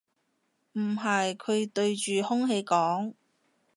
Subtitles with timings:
[0.71, 3.13] 唔係，佢對住空氣講